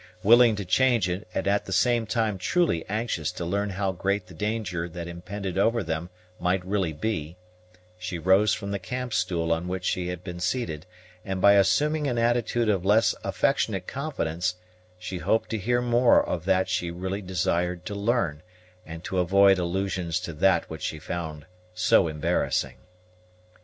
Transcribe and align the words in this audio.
Willing 0.23 0.55
to 0.55 0.65
change 0.65 1.07
it, 1.07 1.27
and 1.35 1.47
at 1.47 1.65
the 1.65 1.71
same 1.71 2.07
time 2.07 2.39
truly 2.39 2.83
anxious 2.89 3.31
to 3.33 3.45
learn 3.45 3.69
how 3.69 3.91
great 3.91 4.25
the 4.25 4.33
danger 4.33 4.89
that 4.89 5.07
impended 5.07 5.59
over 5.59 5.83
them 5.83 6.09
might 6.39 6.65
really 6.65 6.91
be, 6.91 7.37
she 7.99 8.17
rose 8.17 8.51
from 8.51 8.71
the 8.71 8.79
camp 8.79 9.13
stool 9.13 9.51
on 9.51 9.67
which 9.67 9.85
she 9.85 10.07
had 10.07 10.23
been 10.23 10.39
seated; 10.39 10.87
and, 11.23 11.39
by 11.39 11.51
assuming 11.53 12.07
an 12.07 12.17
attitude 12.17 12.67
of 12.67 12.83
less 12.83 13.13
affectionate 13.23 13.85
confidence, 13.85 14.55
she 14.97 15.19
hoped 15.19 15.51
to 15.51 15.59
hear 15.59 15.83
more 15.83 16.25
of 16.25 16.45
that 16.45 16.67
she 16.67 16.89
really 16.89 17.21
desired 17.21 17.85
to 17.85 17.93
learn, 17.93 18.41
and 18.83 19.03
to 19.03 19.19
avoid 19.19 19.59
allusions 19.59 20.19
to 20.19 20.33
that 20.33 20.67
which 20.67 20.81
she 20.81 20.97
found 20.97 21.45
so 21.75 22.07
embarrassing. 22.07 22.77